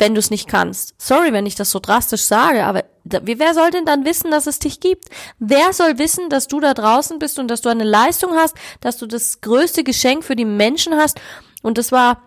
wenn 0.00 0.14
du 0.14 0.18
es 0.18 0.30
nicht 0.30 0.48
kannst. 0.48 0.94
Sorry, 0.98 1.32
wenn 1.32 1.46
ich 1.46 1.54
das 1.54 1.70
so 1.70 1.78
drastisch 1.78 2.24
sage, 2.24 2.64
aber 2.64 2.84
wer 3.04 3.54
soll 3.54 3.70
denn 3.70 3.84
dann 3.84 4.04
wissen, 4.04 4.30
dass 4.30 4.46
es 4.46 4.58
dich 4.58 4.80
gibt? 4.80 5.04
Wer 5.38 5.72
soll 5.72 5.98
wissen, 5.98 6.28
dass 6.30 6.48
du 6.48 6.58
da 6.58 6.74
draußen 6.74 7.18
bist 7.18 7.38
und 7.38 7.48
dass 7.48 7.60
du 7.60 7.68
eine 7.68 7.84
Leistung 7.84 8.32
hast, 8.34 8.56
dass 8.80 8.96
du 8.96 9.06
das 9.06 9.40
größte 9.40 9.84
Geschenk 9.84 10.24
für 10.24 10.36
die 10.36 10.44
Menschen 10.44 10.94
hast? 10.94 11.20
Und 11.62 11.78
das 11.78 11.92
war 11.92 12.22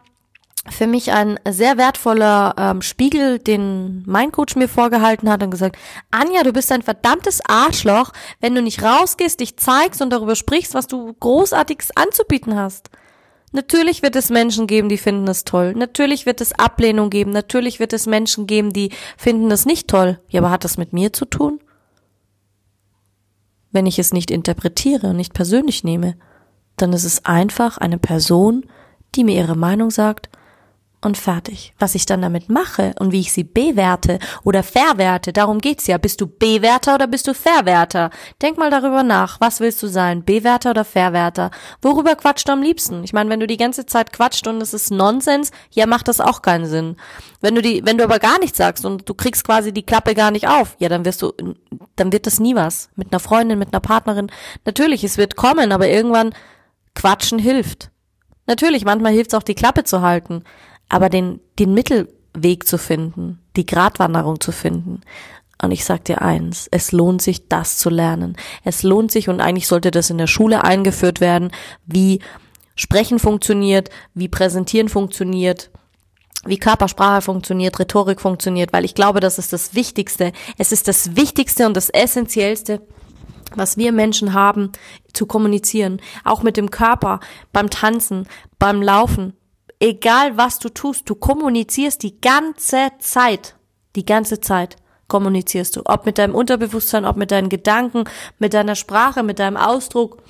für 0.69 0.87
mich 0.87 1.11
ein 1.11 1.39
sehr 1.49 1.77
wertvoller 1.77 2.55
ähm, 2.57 2.81
Spiegel, 2.81 3.39
den 3.39 4.03
mein 4.05 4.31
Coach 4.31 4.55
mir 4.55 4.69
vorgehalten 4.69 5.29
hat 5.29 5.43
und 5.43 5.51
gesagt, 5.51 5.77
Anja, 6.11 6.43
du 6.43 6.53
bist 6.53 6.71
ein 6.71 6.83
verdammtes 6.83 7.41
Arschloch, 7.45 8.11
wenn 8.39 8.55
du 8.55 8.61
nicht 8.61 8.81
rausgehst, 8.81 9.41
dich 9.41 9.57
zeigst 9.57 10.01
und 10.01 10.11
darüber 10.11 10.35
sprichst, 10.35 10.73
was 10.73 10.87
du 10.87 11.13
großartiges 11.19 11.97
anzubieten 11.97 12.55
hast. 12.55 12.89
Natürlich 13.53 14.01
wird 14.01 14.15
es 14.15 14.31
Menschen 14.31 14.65
geben, 14.65 14.89
die 14.89 14.97
finden 14.97 15.27
es 15.27 15.43
toll. 15.43 15.73
Natürlich 15.75 16.25
wird 16.25 16.41
es 16.41 16.53
Ablehnung 16.53 17.11
geben. 17.11 17.31
Natürlich 17.31 17.79
wird 17.79 17.93
es 17.93 18.07
Menschen 18.07 18.47
geben, 18.47 18.73
die 18.73 18.89
finden 19.15 19.49
es 19.51 19.67
nicht 19.67 19.87
toll. 19.87 20.19
Ja, 20.27 20.41
aber 20.41 20.49
hat 20.49 20.63
das 20.63 20.77
mit 20.77 20.91
mir 20.91 21.13
zu 21.13 21.25
tun? 21.25 21.59
Wenn 23.71 23.85
ich 23.85 23.99
es 23.99 24.11
nicht 24.11 24.31
interpretiere 24.31 25.07
und 25.07 25.17
nicht 25.17 25.33
persönlich 25.33 25.83
nehme, 25.83 26.15
dann 26.77 26.93
ist 26.93 27.03
es 27.03 27.25
einfach 27.25 27.77
eine 27.77 27.99
Person, 27.99 28.65
die 29.13 29.23
mir 29.23 29.35
ihre 29.35 29.55
Meinung 29.55 29.91
sagt 29.91 30.29
und 31.05 31.17
fertig. 31.17 31.73
Was 31.79 31.95
ich 31.95 32.05
dann 32.05 32.21
damit 32.21 32.49
mache 32.49 32.93
und 32.99 33.11
wie 33.11 33.19
ich 33.19 33.33
sie 33.33 33.43
bewerte 33.43 34.19
oder 34.43 34.63
verwerte, 34.63 35.33
darum 35.33 35.59
geht's 35.59 35.87
ja. 35.87 35.97
Bist 35.97 36.21
du 36.21 36.27
Bewerter 36.27 36.95
oder 36.95 37.07
bist 37.07 37.27
du 37.27 37.33
Verwerter? 37.33 38.09
Denk 38.41 38.57
mal 38.57 38.69
darüber 38.69 39.03
nach. 39.03 39.39
Was 39.41 39.59
willst 39.59 39.83
du 39.83 39.87
sein? 39.87 40.23
Bewerter 40.23 40.71
oder 40.71 40.85
Verwerter? 40.85 41.51
Worüber 41.81 42.15
quatscht 42.15 42.47
du 42.47 42.53
am 42.53 42.61
liebsten? 42.61 43.03
Ich 43.03 43.13
meine, 43.13 43.29
wenn 43.29 43.39
du 43.39 43.47
die 43.47 43.57
ganze 43.57 43.85
Zeit 43.85 44.13
quatscht 44.13 44.47
und 44.47 44.61
es 44.61 44.73
ist 44.73 44.91
Nonsens, 44.91 45.51
ja, 45.71 45.85
macht 45.85 46.07
das 46.07 46.21
auch 46.21 46.41
keinen 46.41 46.65
Sinn. 46.65 46.95
Wenn 47.41 47.55
du 47.55 47.61
die, 47.61 47.85
wenn 47.85 47.97
du 47.97 48.03
aber 48.03 48.19
gar 48.19 48.39
nichts 48.39 48.57
sagst 48.57 48.85
und 48.85 49.07
du 49.07 49.13
kriegst 49.13 49.45
quasi 49.45 49.73
die 49.73 49.85
Klappe 49.85 50.15
gar 50.15 50.31
nicht 50.31 50.47
auf, 50.47 50.75
ja, 50.79 50.89
dann 50.89 51.05
wirst 51.05 51.21
du, 51.21 51.33
dann 51.95 52.13
wird 52.13 52.27
das 52.27 52.39
nie 52.39 52.55
was. 52.55 52.89
Mit 52.95 53.11
einer 53.11 53.19
Freundin, 53.19 53.59
mit 53.59 53.73
einer 53.73 53.81
Partnerin. 53.81 54.31
Natürlich, 54.65 55.03
es 55.03 55.17
wird 55.17 55.35
kommen, 55.35 55.71
aber 55.71 55.87
irgendwann 55.87 56.33
quatschen 56.95 57.39
hilft. 57.39 57.89
Natürlich, 58.45 58.85
manchmal 58.85 59.13
hilft 59.13 59.31
es 59.31 59.37
auch, 59.37 59.43
die 59.43 59.55
Klappe 59.55 59.83
zu 59.83 60.01
halten 60.01 60.43
aber 60.93 61.09
den, 61.09 61.39
den 61.57 61.73
Mittelweg 61.73 62.67
zu 62.67 62.77
finden, 62.77 63.39
die 63.55 63.65
Gratwanderung 63.65 64.39
zu 64.39 64.51
finden. 64.51 65.01
Und 65.59 65.71
ich 65.71 65.85
sag 65.85 66.05
dir 66.05 66.21
eins, 66.21 66.67
es 66.69 66.91
lohnt 66.91 67.19
sich, 67.19 67.47
das 67.47 67.79
zu 67.79 67.89
lernen. 67.89 68.37
Es 68.63 68.83
lohnt 68.83 69.11
sich 69.11 69.27
und 69.27 69.41
eigentlich 69.41 69.67
sollte 69.67 69.89
das 69.89 70.11
in 70.11 70.19
der 70.19 70.27
Schule 70.27 70.63
eingeführt 70.63 71.19
werden, 71.19 71.49
wie 71.87 72.19
Sprechen 72.75 73.17
funktioniert, 73.17 73.89
wie 74.13 74.27
Präsentieren 74.27 74.87
funktioniert, 74.87 75.71
wie 76.45 76.59
Körpersprache 76.59 77.23
funktioniert, 77.23 77.79
Rhetorik 77.79 78.21
funktioniert, 78.21 78.71
weil 78.71 78.85
ich 78.85 78.93
glaube, 78.93 79.19
das 79.19 79.39
ist 79.39 79.51
das 79.51 79.73
Wichtigste. 79.73 80.31
Es 80.59 80.71
ist 80.71 80.87
das 80.87 81.15
Wichtigste 81.15 81.65
und 81.65 81.75
das 81.75 81.89
Essentiellste, 81.89 82.83
was 83.55 83.77
wir 83.77 83.91
Menschen 83.93 84.33
haben, 84.33 84.71
zu 85.11 85.25
kommunizieren. 85.25 86.01
Auch 86.23 86.43
mit 86.43 86.55
dem 86.55 86.69
Körper, 86.69 87.19
beim 87.51 87.71
Tanzen, 87.71 88.27
beim 88.59 88.83
Laufen, 88.83 89.33
egal 89.83 90.37
was 90.37 90.59
du 90.59 90.69
tust, 90.69 91.09
du 91.09 91.15
kommunizierst 91.15 92.01
die 92.03 92.19
ganze 92.21 92.91
Zeit. 92.99 93.55
Die 93.95 94.05
ganze 94.05 94.39
Zeit 94.39 94.77
kommunizierst 95.09 95.75
du. 95.75 95.81
Ob 95.85 96.05
mit 96.05 96.17
deinem 96.17 96.33
Unterbewusstsein, 96.33 97.05
ob 97.05 97.17
mit 97.17 97.31
deinen 97.31 97.49
Gedanken, 97.49 98.05
mit 98.39 98.53
deiner 98.53 98.75
Sprache, 98.75 99.23
mit 99.23 99.39
deinem 99.39 99.57
Ausdruck. 99.57 100.23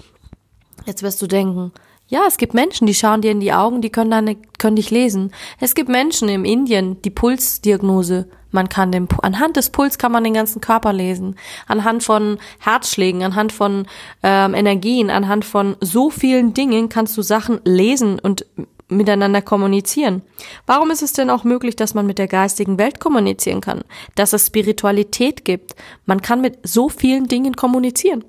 Jetzt 0.85 1.03
wirst 1.03 1.21
du 1.21 1.27
denken, 1.27 1.71
ja, 2.07 2.25
es 2.27 2.37
gibt 2.37 2.53
Menschen, 2.53 2.87
die 2.87 2.93
schauen 2.93 3.21
dir 3.21 3.31
in 3.31 3.39
die 3.39 3.53
Augen, 3.53 3.81
die 3.81 3.91
können, 3.91 4.11
deine, 4.11 4.35
können 4.57 4.75
dich 4.75 4.89
lesen. 4.89 5.31
Es 5.59 5.75
gibt 5.75 5.87
Menschen 5.87 6.29
im 6.29 6.45
Indien, 6.45 7.01
die 7.03 7.11
Pulsdiagnose. 7.11 8.27
Man 8.51 8.69
kann 8.69 8.91
den, 8.91 9.07
anhand 9.21 9.55
des 9.55 9.69
Puls 9.69 9.97
kann 9.97 10.11
man 10.11 10.23
den 10.23 10.33
ganzen 10.33 10.61
Körper 10.61 10.93
lesen. 10.93 11.35
Anhand 11.67 12.03
von 12.03 12.37
Herzschlägen, 12.59 13.23
anhand 13.23 13.51
von 13.51 13.87
ähm, 14.21 14.53
Energien, 14.53 15.09
anhand 15.09 15.45
von 15.45 15.75
so 15.79 16.09
vielen 16.09 16.53
Dingen 16.53 16.89
kannst 16.89 17.17
du 17.17 17.21
Sachen 17.21 17.61
lesen 17.63 18.19
und 18.19 18.45
miteinander 18.95 19.41
kommunizieren. 19.41 20.21
Warum 20.65 20.91
ist 20.91 21.01
es 21.01 21.13
denn 21.13 21.29
auch 21.29 21.43
möglich, 21.43 21.75
dass 21.75 21.93
man 21.93 22.05
mit 22.05 22.17
der 22.17 22.27
geistigen 22.27 22.77
Welt 22.77 22.99
kommunizieren 22.99 23.61
kann? 23.61 23.83
Dass 24.15 24.33
es 24.33 24.47
Spiritualität 24.47 25.45
gibt. 25.45 25.75
Man 26.05 26.21
kann 26.21 26.41
mit 26.41 26.59
so 26.63 26.89
vielen 26.89 27.27
Dingen 27.27 27.55
kommunizieren. 27.55 28.23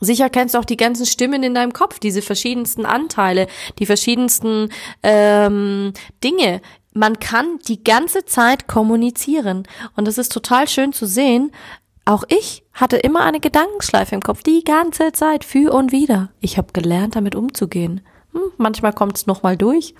Sicher 0.00 0.30
kennst 0.30 0.54
du 0.54 0.58
auch 0.58 0.64
die 0.64 0.76
ganzen 0.76 1.06
Stimmen 1.06 1.44
in 1.44 1.54
deinem 1.54 1.72
Kopf, 1.72 2.00
diese 2.00 2.22
verschiedensten 2.22 2.84
Anteile, 2.84 3.46
die 3.78 3.86
verschiedensten 3.86 4.68
ähm, 5.04 5.92
Dinge. 6.24 6.60
Man 6.92 7.20
kann 7.20 7.60
die 7.68 7.84
ganze 7.84 8.24
Zeit 8.24 8.66
kommunizieren. 8.66 9.62
Und 9.94 10.08
es 10.08 10.18
ist 10.18 10.32
total 10.32 10.66
schön 10.66 10.92
zu 10.92 11.06
sehen. 11.06 11.52
Auch 12.04 12.24
ich 12.28 12.64
hatte 12.72 12.96
immer 12.96 13.22
eine 13.22 13.38
Gedankenschleife 13.38 14.16
im 14.16 14.22
Kopf, 14.22 14.42
die 14.42 14.64
ganze 14.64 15.12
Zeit, 15.12 15.44
für 15.44 15.72
und 15.72 15.92
wieder. 15.92 16.30
Ich 16.40 16.58
habe 16.58 16.72
gelernt, 16.72 17.14
damit 17.14 17.36
umzugehen. 17.36 18.00
Hm, 18.32 18.52
manchmal 18.56 18.92
kommt 18.92 19.16
es 19.16 19.26
nochmal 19.26 19.56
durch. 19.56 19.94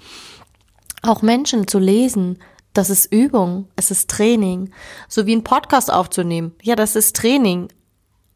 Auch 1.03 1.23
Menschen 1.23 1.67
zu 1.67 1.79
lesen, 1.79 2.39
das 2.73 2.89
ist 2.89 3.13
Übung, 3.13 3.69
es 3.77 3.91
ist 3.91 4.09
Training. 4.09 4.71
So 5.09 5.27
wie 5.27 5.37
ein 5.37 5.45
Podcast 5.45 5.93
aufzunehmen. 5.93 6.55
Ja, 6.63 6.75
das 6.75 6.97
ist 6.97 7.17
Training. 7.17 7.69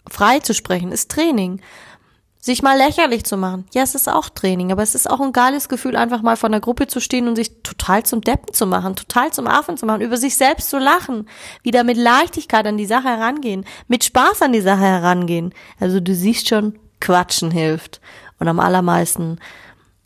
Frei 0.08 0.40
zu 0.40 0.52
sprechen 0.52 0.92
ist 0.92 1.10
Training. 1.10 1.60
Sich 2.38 2.62
mal 2.62 2.76
lächerlich 2.76 3.24
zu 3.24 3.36
machen. 3.36 3.66
Ja, 3.74 3.82
es 3.82 3.96
ist 3.96 4.08
auch 4.08 4.28
Training, 4.28 4.70
aber 4.70 4.82
es 4.82 4.94
ist 4.94 5.10
auch 5.10 5.20
ein 5.20 5.32
geiles 5.32 5.68
Gefühl, 5.68 5.96
einfach 5.96 6.22
mal 6.22 6.36
vor 6.36 6.48
einer 6.48 6.60
Gruppe 6.60 6.86
zu 6.86 7.00
stehen 7.00 7.26
und 7.26 7.34
sich 7.34 7.62
total 7.62 8.04
zum 8.04 8.20
Deppen 8.20 8.52
zu 8.52 8.66
machen, 8.66 8.94
total 8.94 9.32
zum 9.32 9.48
Affen 9.48 9.76
zu 9.76 9.84
machen, 9.84 10.00
über 10.02 10.16
sich 10.16 10.36
selbst 10.36 10.70
zu 10.70 10.78
lachen, 10.78 11.28
wieder 11.64 11.82
mit 11.82 11.96
Leichtigkeit 11.96 12.66
an 12.66 12.76
die 12.76 12.86
Sache 12.86 13.08
herangehen, 13.08 13.64
mit 13.88 14.04
Spaß 14.04 14.42
an 14.42 14.52
die 14.52 14.60
Sache 14.60 14.82
herangehen. 14.82 15.54
Also 15.80 15.98
du 15.98 16.14
siehst 16.14 16.48
schon, 16.48 16.78
Quatschen 17.00 17.50
hilft. 17.50 18.00
Und 18.38 18.48
am 18.48 18.60
allermeisten 18.60 19.38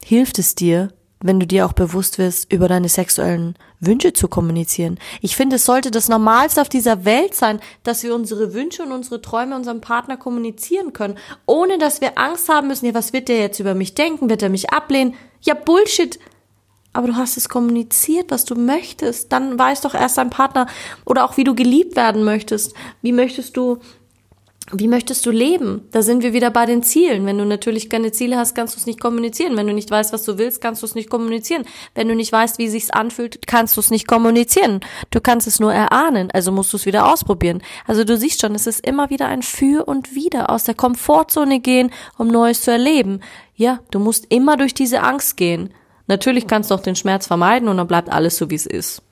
hilft 0.02 0.38
es 0.38 0.54
dir, 0.54 0.92
wenn 1.23 1.38
du 1.38 1.47
dir 1.47 1.66
auch 1.66 1.75
bewusst 1.75 2.19
wirst, 2.19 2.50
über 2.50 2.66
deine 2.66 2.88
sexuellen 2.88 3.54
Wünsche 3.78 4.12
zu 4.12 4.28
kommunizieren. 4.28 4.99
Ich 5.21 5.37
finde, 5.37 5.57
es 5.57 5.66
sollte 5.66 5.90
das 5.90 6.09
Normalste 6.09 6.62
auf 6.62 6.69
dieser 6.69 7.04
Welt 7.04 7.35
sein, 7.35 7.61
dass 7.83 8.02
wir 8.02 8.14
unsere 8.14 8.54
Wünsche 8.54 8.83
und 8.83 8.92
unsere 8.92 9.21
Träume 9.21 9.54
unserem 9.54 9.83
Partner 9.83 10.16
kommunizieren 10.16 10.92
können, 10.92 11.19
ohne 11.45 11.78
dass 11.78 12.00
wir 12.00 12.16
Angst 12.19 12.49
haben 12.49 12.69
müssen, 12.69 12.87
ja, 12.87 12.95
was 12.95 13.12
wird 13.12 13.28
der 13.28 13.38
jetzt 13.38 13.61
über 13.61 13.75
mich 13.75 13.95
denken? 13.95 14.30
Wird 14.30 14.42
er 14.42 14.49
mich 14.49 14.71
ablehnen? 14.71 15.14
Ja, 15.42 15.54
Bullshit. 15.54 16.19
Aber 16.92 17.07
du 17.07 17.16
hast 17.16 17.37
es 17.37 17.49
kommuniziert, 17.49 18.30
was 18.30 18.45
du 18.45 18.57
möchtest. 18.57 19.30
Dann 19.30 19.59
weiß 19.59 19.83
doch 19.83 19.95
erst 19.95 20.19
dein 20.19 20.30
Partner 20.30 20.66
oder 21.04 21.25
auch 21.25 21.37
wie 21.37 21.45
du 21.45 21.54
geliebt 21.54 21.95
werden 21.95 22.25
möchtest. 22.25 22.75
Wie 23.00 23.12
möchtest 23.12 23.57
du 23.57 23.78
wie 24.73 24.89
möchtest 24.89 25.27
du 25.27 25.31
leben? 25.31 25.89
Da 25.91 26.03
sind 26.03 26.23
wir 26.23 26.33
wieder 26.33 26.50
bei 26.50 26.65
den 26.65 26.83
Zielen. 26.83 27.27
Wenn 27.27 27.39
du 27.39 27.45
natürlich 27.45 27.91
keine 27.91 28.12
Ziele 28.12 28.37
hast, 28.37 28.55
kannst 28.55 28.75
du 28.75 28.79
es 28.79 28.87
nicht 28.87 29.00
kommunizieren. 29.00 29.57
Wenn 29.57 29.67
du 29.67 29.73
nicht 29.73 29.91
weißt, 29.91 30.12
was 30.12 30.25
du 30.25 30.39
willst, 30.39 30.61
kannst 30.61 30.83
du 30.83 30.87
es 30.87 30.95
nicht 30.95 31.11
kommunizieren. 31.11 31.65
Wenn 31.95 32.09
du 32.09 32.15
nicht 32.15 32.31
weißt, 32.31 32.59
wie 32.59 32.67
es 32.67 32.73
sich 32.73 32.95
anfühlt, 32.95 33.47
kannst 33.47 33.77
du 33.77 33.81
es 33.81 33.91
nicht 33.91 34.07
kommunizieren. 34.07 34.81
Du 35.11 35.21
kannst 35.21 35.47
es 35.47 35.59
nur 35.59 35.75
erahnen, 35.75 36.31
also 36.31 36.53
musst 36.53 36.73
du 36.73 36.77
es 36.77 36.87
wieder 36.87 37.12
ausprobieren. 37.12 37.62
Also 37.87 38.05
du 38.05 38.17
siehst 38.17 38.41
schon, 38.41 38.55
es 38.55 38.67
ist 38.67 38.87
immer 38.87 39.11
wieder 39.11 39.27
ein 39.27 39.43
Für 39.43 39.87
und 39.87 40.15
Wider 40.15 40.50
aus 40.50 40.65
der 40.65 40.75
Komfortzone 40.75 41.61
gehen, 41.61 41.91
um 42.17 42.29
Neues 42.29 42.62
zu 42.62 42.71
erleben. 42.71 43.21
Ja, 43.57 43.81
du 43.91 43.99
musst 43.99 44.27
immer 44.29 44.57
durch 44.57 44.75
diese 44.75 45.03
Angst 45.03 45.37
gehen. 45.37 45.75
Natürlich 46.07 46.47
kannst 46.47 46.71
du 46.71 46.75
auch 46.75 46.81
den 46.81 46.97
Schmerz 46.97 47.27
vermeiden 47.27 47.69
und 47.69 47.77
dann 47.77 47.87
bleibt 47.89 48.11
alles 48.11 48.37
so, 48.37 48.50
wie 48.50 48.57
es 48.57 48.67
ist. 48.67 49.03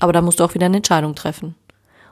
Aber 0.00 0.12
da 0.12 0.22
musst 0.22 0.40
du 0.40 0.44
auch 0.44 0.54
wieder 0.54 0.66
eine 0.66 0.78
Entscheidung 0.78 1.14
treffen. 1.14 1.54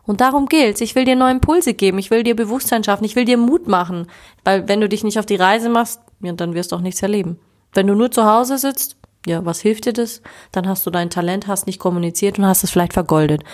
Und 0.09 0.23
darum 0.23 0.47
gilt's. 0.47 0.81
Ich 0.81 0.95
will 0.95 1.05
dir 1.05 1.17
neue 1.17 1.33
Impulse 1.33 1.75
geben. 1.75 1.99
Ich 1.99 2.11
will 2.11 2.23
dir 2.23 2.35
Bewusstsein 2.35 2.83
schaffen. 2.83 3.05
Ich 3.05 3.15
will 3.15 3.27
dir 3.27 3.37
Mut 3.37 3.69
machen. 3.69 4.07
Weil 4.43 4.67
wenn 4.67 4.81
du 4.81 4.89
dich 4.89 5.05
nicht 5.05 5.19
auf 5.19 5.27
die 5.27 5.37
Reise 5.37 5.69
machst, 5.69 6.01
ja, 6.21 6.33
dann 6.33 6.55
wirst 6.55 6.73
du 6.73 6.77
auch 6.77 6.81
nichts 6.81 7.03
erleben. 7.03 7.39
Wenn 7.75 7.87
du 7.87 7.95
nur 7.95 8.11
zu 8.11 8.25
Hause 8.25 8.57
sitzt, 8.57 8.97
ja, 9.27 9.45
was 9.45 9.61
hilft 9.61 9.85
dir 9.85 9.93
das? 9.93 10.23
Dann 10.51 10.67
hast 10.67 10.87
du 10.87 10.91
dein 10.91 11.11
Talent, 11.11 11.47
hast 11.47 11.67
nicht 11.67 11.79
kommuniziert 11.79 12.39
und 12.39 12.47
hast 12.47 12.65
es 12.65 12.71
vielleicht 12.71 12.95
vergoldet 12.95 13.45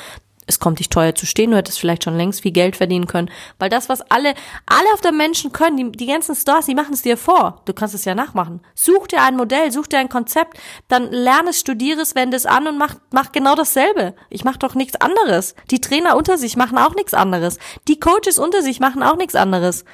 es 0.46 0.58
kommt 0.58 0.78
dich 0.78 0.88
teuer 0.88 1.14
zu 1.14 1.26
stehen, 1.26 1.50
du 1.50 1.56
hättest 1.56 1.78
vielleicht 1.78 2.04
schon 2.04 2.16
längst 2.16 2.42
viel 2.42 2.52
Geld 2.52 2.76
verdienen 2.76 3.06
können, 3.06 3.30
weil 3.58 3.70
das, 3.70 3.88
was 3.88 4.02
alle, 4.10 4.34
alle 4.66 4.92
auf 4.92 5.00
der 5.00 5.12
Menschen 5.12 5.52
können, 5.52 5.76
die, 5.76 5.92
die 5.92 6.06
ganzen 6.06 6.34
Stars, 6.34 6.66
die 6.66 6.74
machen 6.74 6.94
es 6.94 7.02
dir 7.02 7.16
vor. 7.16 7.62
Du 7.64 7.72
kannst 7.72 7.94
es 7.94 8.04
ja 8.04 8.14
nachmachen. 8.14 8.60
Such 8.74 9.06
dir 9.08 9.22
ein 9.22 9.36
Modell, 9.36 9.72
such 9.72 9.86
dir 9.86 9.98
ein 9.98 10.08
Konzept, 10.08 10.58
dann 10.88 11.10
lerne 11.10 11.50
es, 11.50 11.60
studiere 11.60 12.00
es, 12.00 12.14
wende 12.14 12.36
es 12.36 12.46
an 12.46 12.66
und 12.66 12.78
mach, 12.78 12.96
mach 13.10 13.32
genau 13.32 13.54
dasselbe. 13.54 14.14
Ich 14.30 14.44
mach 14.44 14.56
doch 14.56 14.74
nichts 14.74 15.00
anderes. 15.00 15.54
Die 15.70 15.80
Trainer 15.80 16.16
unter 16.16 16.38
sich 16.38 16.56
machen 16.56 16.78
auch 16.78 16.94
nichts 16.94 17.14
anderes. 17.14 17.58
Die 17.88 17.98
Coaches 17.98 18.38
unter 18.38 18.62
sich 18.62 18.80
machen 18.80 19.02
auch 19.02 19.16
nichts 19.16 19.34
anderes. 19.34 19.84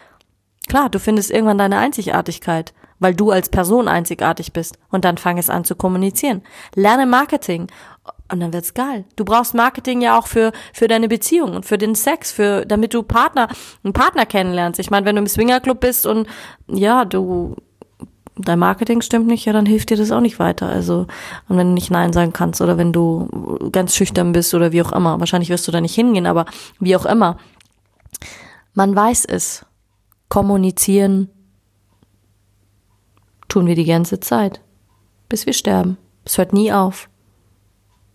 Klar, 0.68 0.88
du 0.88 0.98
findest 0.98 1.30
irgendwann 1.30 1.58
deine 1.58 1.78
Einzigartigkeit, 1.78 2.74
weil 2.98 3.14
du 3.14 3.30
als 3.30 3.48
Person 3.48 3.88
einzigartig 3.88 4.52
bist. 4.52 4.78
Und 4.90 5.04
dann 5.04 5.18
fang 5.18 5.38
es 5.38 5.50
an 5.50 5.64
zu 5.64 5.74
kommunizieren. 5.74 6.42
Lerne 6.74 7.06
Marketing 7.06 7.68
und 8.32 8.40
dann 8.40 8.52
wird's 8.52 8.74
geil. 8.74 9.04
Du 9.16 9.24
brauchst 9.24 9.54
Marketing 9.54 10.00
ja 10.00 10.18
auch 10.18 10.26
für, 10.26 10.52
für 10.72 10.88
deine 10.88 11.08
Beziehung 11.08 11.54
und 11.54 11.66
für 11.66 11.78
den 11.78 11.94
Sex, 11.94 12.32
für, 12.32 12.64
damit 12.66 12.94
du 12.94 13.02
Partner, 13.02 13.48
einen 13.82 13.92
Partner 13.92 14.26
kennenlernst. 14.26 14.80
Ich 14.80 14.90
meine, 14.90 15.06
wenn 15.06 15.16
du 15.16 15.22
im 15.22 15.28
Swingerclub 15.28 15.80
bist 15.80 16.06
und, 16.06 16.28
ja, 16.68 17.04
du, 17.04 17.56
dein 18.36 18.58
Marketing 18.58 19.02
stimmt 19.02 19.26
nicht, 19.26 19.44
ja, 19.44 19.52
dann 19.52 19.66
hilft 19.66 19.90
dir 19.90 19.96
das 19.96 20.12
auch 20.12 20.20
nicht 20.20 20.38
weiter. 20.38 20.68
Also, 20.68 21.06
und 21.48 21.56
wenn 21.56 21.68
du 21.68 21.74
nicht 21.74 21.90
Nein 21.90 22.12
sagen 22.12 22.32
kannst 22.32 22.60
oder 22.60 22.78
wenn 22.78 22.92
du 22.92 23.68
ganz 23.72 23.94
schüchtern 23.94 24.32
bist 24.32 24.54
oder 24.54 24.72
wie 24.72 24.82
auch 24.82 24.92
immer, 24.92 25.20
wahrscheinlich 25.20 25.50
wirst 25.50 25.66
du 25.68 25.72
da 25.72 25.80
nicht 25.80 25.94
hingehen, 25.94 26.26
aber 26.26 26.46
wie 26.78 26.96
auch 26.96 27.06
immer. 27.06 27.36
Man 28.74 28.94
weiß 28.94 29.24
es. 29.26 29.64
Kommunizieren 30.28 31.28
tun 33.48 33.66
wir 33.66 33.74
die 33.74 33.84
ganze 33.84 34.20
Zeit. 34.20 34.60
Bis 35.28 35.44
wir 35.44 35.52
sterben. 35.52 35.98
Es 36.24 36.38
hört 36.38 36.52
nie 36.52 36.72
auf. 36.72 37.08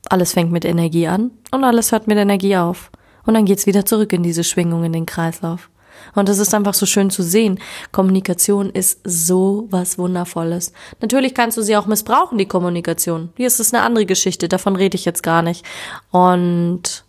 Alles 0.10 0.34
fängt 0.34 0.52
mit 0.52 0.66
Energie 0.66 1.08
an 1.08 1.32
und 1.52 1.64
alles 1.64 1.92
hört 1.92 2.08
mit 2.08 2.18
Energie 2.18 2.58
auf. 2.58 2.92
Und 3.26 3.34
dann 3.34 3.46
geht's 3.46 3.66
wieder 3.66 3.86
zurück 3.86 4.14
in 4.14 4.24
diese 4.24 4.44
Schwingung, 4.44 4.84
in 4.84 4.94
den 4.94 5.06
Kreislauf. 5.06 5.70
Und 6.14 6.30
das 6.30 6.40
ist 6.40 6.54
einfach 6.54 6.74
so 6.74 6.86
schön 6.86 7.10
zu 7.10 7.24
sehen. 7.24 7.60
Kommunikation 7.92 8.70
ist 8.70 9.00
so 9.04 9.68
was 9.72 9.98
Wundervolles. 9.98 10.74
Natürlich 11.02 11.34
kannst 11.34 11.58
du 11.58 11.62
sie 11.62 11.76
auch 11.78 11.88
missbrauchen, 11.88 12.38
die 12.38 12.48
Kommunikation. 12.48 13.30
Hier 13.36 13.48
ist 13.48 13.60
es 13.60 13.74
eine 13.74 13.84
andere 13.84 14.06
Geschichte, 14.06 14.48
davon 14.48 14.76
rede 14.76 14.96
ich 14.96 15.06
jetzt 15.06 15.24
gar 15.24 15.42
nicht. 15.42 15.66
Und 16.12 17.06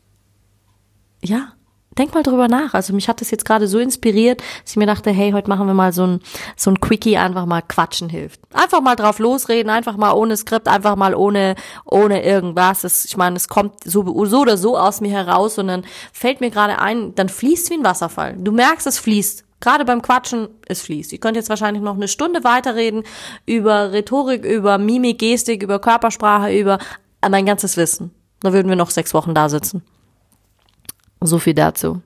ja, 1.23 1.53
denk 1.99 2.15
mal 2.15 2.23
drüber 2.23 2.49
nach. 2.49 2.75
Also 2.75 2.93
mich 2.95 3.09
hat 3.09 3.21
das 3.21 3.31
jetzt 3.31 3.45
gerade 3.45 3.69
so 3.69 3.79
inspiriert, 3.79 4.41
dass 4.63 4.73
ich 4.73 4.77
mir 4.77 4.87
dachte, 4.87 5.11
hey, 5.11 5.33
heute 5.33 5.49
machen 5.49 5.67
wir 5.67 5.75
mal 5.75 5.93
so 5.93 6.07
ein, 6.07 6.21
so 6.57 6.71
ein 6.71 6.81
Quickie, 6.81 7.17
einfach 7.17 7.47
mal 7.47 7.63
quatschen 7.63 8.09
hilft. 8.09 8.41
Einfach 8.53 8.81
mal 8.81 8.97
drauf 8.97 9.19
losreden, 9.19 9.71
einfach 9.71 9.97
mal 9.97 10.13
ohne 10.13 10.37
Skript, 10.37 10.69
einfach 10.69 10.97
mal 10.97 11.15
ohne, 11.15 11.55
ohne 11.85 12.25
irgendwas. 12.25 12.83
Das, 12.83 13.05
ich 13.05 13.17
meine, 13.17 13.37
es 13.37 13.49
kommt 13.49 13.85
so, 13.85 14.25
so 14.27 14.41
oder 14.41 14.57
so 14.57 14.77
aus 14.77 15.01
mir 15.01 15.11
heraus 15.11 15.59
und 15.59 15.69
dann 15.69 15.85
fällt 16.13 16.41
mir 16.41 16.51
gerade 16.51 16.79
ein, 16.79 17.15
dann 17.15 17.29
fließt 17.29 17.71
wie 17.71 17.75
ein 17.75 17.85
Wasserfall. 17.85 18.37
Du 18.39 18.53
merkst, 18.53 18.87
es 18.87 18.99
fließt. 18.99 19.45
Gerade 19.61 19.87
beim 19.87 20.03
Quatschen, 20.03 20.49
es 20.67 20.83
fließt. 20.83 21.15
Ich 21.15 21.21
könnte 21.21 21.41
jetzt 21.41 21.49
wahrscheinlich 21.49 21.83
noch 21.83 21.95
eine 21.95 22.09
Stunde 22.09 22.45
weiterreden 22.45 23.05
über 23.47 23.93
Rhetorik, 23.93 24.45
über 24.45 24.77
Mimik, 24.77 25.19
Gestik, 25.19 25.63
über 25.63 25.79
Körpersprache, 25.79 26.53
über 26.53 26.79
mein 27.29 27.47
ganzes 27.47 27.79
Wissen. 27.79 28.11
Da 28.41 28.53
würden 28.53 28.69
wir 28.69 28.77
noch 28.77 28.91
sechs 28.91 29.15
Wochen 29.15 29.35
da 29.35 29.49
sitzen. 29.49 29.83
So 31.21 31.39
viel 31.39 31.55
dazu. 31.55 32.03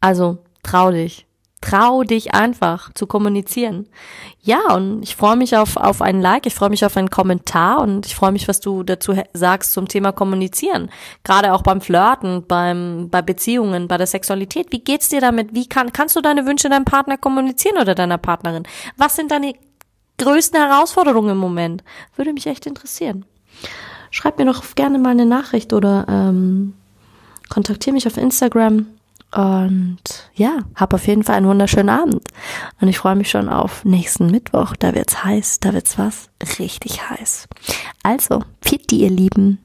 Also 0.00 0.38
trau 0.62 0.90
dich. 0.90 1.26
Trau 1.62 2.02
dich 2.02 2.34
einfach 2.34 2.92
zu 2.92 3.06
kommunizieren. 3.06 3.88
Ja, 4.40 4.74
und 4.74 5.02
ich 5.02 5.16
freue 5.16 5.36
mich 5.36 5.56
auf, 5.56 5.76
auf 5.76 6.02
einen 6.02 6.20
Like, 6.20 6.46
ich 6.46 6.54
freue 6.54 6.68
mich 6.68 6.84
auf 6.84 6.96
einen 6.96 7.10
Kommentar 7.10 7.80
und 7.80 8.06
ich 8.06 8.14
freue 8.14 8.30
mich, 8.30 8.46
was 8.46 8.60
du 8.60 8.82
dazu 8.82 9.14
sagst 9.32 9.72
zum 9.72 9.88
Thema 9.88 10.12
Kommunizieren. 10.12 10.90
Gerade 11.24 11.54
auch 11.54 11.62
beim 11.62 11.80
Flirten, 11.80 12.46
beim, 12.46 13.08
bei 13.10 13.22
Beziehungen, 13.22 13.88
bei 13.88 13.96
der 13.96 14.06
Sexualität. 14.06 14.70
Wie 14.70 14.80
geht's 14.80 15.08
dir 15.08 15.20
damit? 15.20 15.54
Wie 15.54 15.66
kann, 15.66 15.92
kannst 15.92 16.14
du 16.14 16.20
deine 16.20 16.46
Wünsche 16.46 16.68
deinem 16.68 16.84
Partner 16.84 17.16
kommunizieren 17.16 17.78
oder 17.78 17.94
deiner 17.94 18.18
Partnerin? 18.18 18.64
Was 18.96 19.16
sind 19.16 19.30
deine 19.30 19.54
größten 20.18 20.60
Herausforderungen 20.60 21.30
im 21.30 21.38
Moment? 21.38 21.82
Würde 22.16 22.32
mich 22.32 22.46
echt 22.46 22.66
interessieren. 22.66 23.24
Schreib 24.10 24.38
mir 24.38 24.44
doch 24.44 24.62
gerne 24.74 24.98
mal 24.98 25.10
eine 25.10 25.26
Nachricht 25.26 25.72
oder 25.72 26.06
ähm, 26.08 26.74
kontaktiere 27.48 27.94
mich 27.94 28.06
auf 28.06 28.16
Instagram 28.16 28.86
und 29.32 30.30
ja, 30.34 30.60
hab 30.74 30.94
auf 30.94 31.06
jeden 31.06 31.24
Fall 31.24 31.36
einen 31.36 31.48
wunderschönen 31.48 31.90
Abend. 31.90 32.22
Und 32.80 32.88
ich 32.88 32.98
freue 32.98 33.16
mich 33.16 33.30
schon 33.30 33.48
auf 33.48 33.84
nächsten 33.84 34.30
Mittwoch. 34.30 34.74
Da 34.78 34.94
wird's 34.94 35.24
heiß, 35.24 35.60
da 35.60 35.74
wird's 35.74 35.98
was 35.98 36.30
richtig 36.58 37.10
heiß. 37.10 37.48
Also, 38.02 38.42
fit 38.62 38.90
ihr 38.92 39.10
Lieben. 39.10 39.58